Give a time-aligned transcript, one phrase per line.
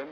[0.00, 0.06] 呃，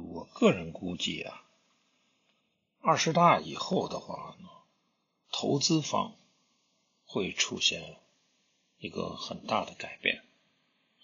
[0.00, 1.42] 我个人估计啊，
[2.80, 4.48] 二十大以后的话呢，
[5.32, 6.14] 投资方
[7.04, 7.96] 会出现
[8.78, 10.22] 一个很大的改变。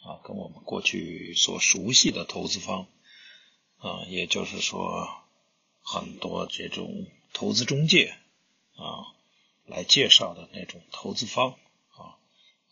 [0.02, 2.86] 啊，跟我们过去所熟悉的投资方
[3.79, 5.08] 啊，也就是说，
[5.82, 8.14] 很多这种投资中介
[8.76, 9.14] 啊
[9.66, 11.53] 来介绍的那种投资方
[11.90, 12.18] 啊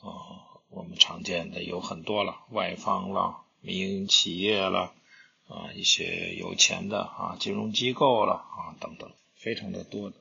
[0.00, 4.92] 啊，我们常见的有很多了，外方了，民营企业了。
[5.48, 10.16] 啊，一些有钱的啊，金融机构了啊，等等，非常的多的。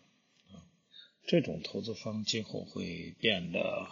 [1.25, 3.87] 这种投资方今后会变得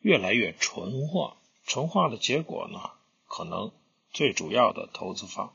[0.00, 1.36] 越来越纯化，
[1.68, 2.92] 纯化的结果呢，
[3.26, 3.72] 可能
[4.10, 5.54] 最主要的投资方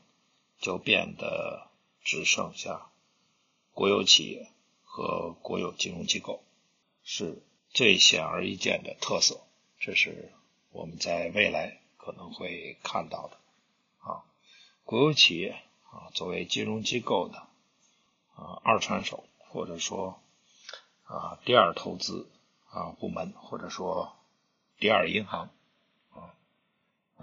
[0.60, 1.66] 就变得
[2.04, 2.86] 只剩下
[3.72, 4.48] 国有企业
[4.84, 6.44] 和国有金融机构，
[7.02, 9.40] 是最显而易见的特色。
[9.80, 10.32] 这是
[10.70, 13.36] 我们在未来可能会看到的
[13.98, 14.22] 啊。
[14.84, 17.38] 国有企业啊，作为金融机构的
[18.36, 20.20] 啊二传手，或者说
[21.02, 22.30] 啊第二投资
[22.70, 24.14] 啊部门，或者说
[24.78, 25.50] 第二银行，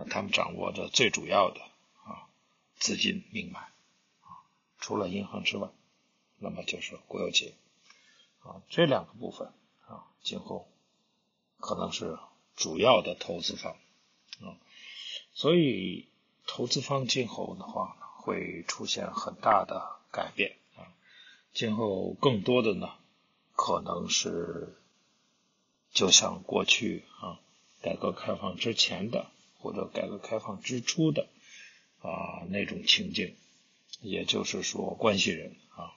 [0.10, 1.62] 他们掌握着最主要的
[2.04, 2.30] 啊
[2.78, 4.44] 资金命脉啊，
[4.80, 5.70] 除了银行之外，
[6.38, 7.56] 那么就是国有企业
[8.42, 9.54] 啊这两个部分
[9.88, 10.68] 啊，今后
[11.60, 12.18] 可能是
[12.56, 13.74] 主要的投资方
[14.42, 14.58] 啊，
[15.34, 16.08] 所以。
[16.48, 20.92] 投资方今后的话，会出现很大的改变啊。
[21.54, 22.90] 今后更多的呢，
[23.56, 24.76] 可能是
[25.94, 27.40] 就像过去啊，
[27.82, 29.28] 改革开放之前的
[29.62, 31.28] 或者改革开放之初的
[32.00, 33.36] 啊那种情境，
[34.02, 35.94] 也就是说，关系人啊，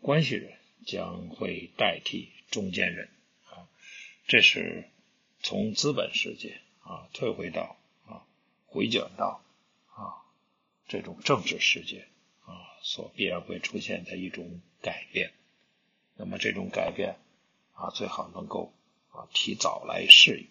[0.00, 3.08] 关系人将会代替中间人
[3.46, 3.68] 啊。
[4.26, 4.88] 这是
[5.42, 7.76] 从资本世界啊退回到
[8.06, 8.24] 啊
[8.66, 9.42] 回转到
[9.88, 10.24] 啊。
[10.86, 12.06] 这种政治世界
[12.46, 15.32] 啊，所必然会出现的一种改变。
[16.16, 17.16] 那么这种改变
[17.74, 18.72] 啊，最好能够
[19.10, 20.48] 啊提早来适应。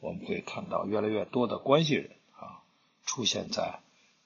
[0.00, 2.62] 我们会看到越来越多的关系人啊
[3.04, 3.80] 出现在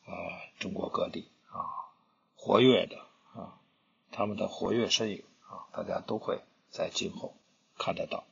[0.07, 0.13] 呃
[0.59, 1.91] 中国各地啊，
[2.37, 2.99] 活跃的
[3.35, 3.59] 啊，
[4.13, 6.41] 他们的活跃身影啊，大家都会
[6.71, 7.35] 在今后
[7.77, 8.25] 看得到。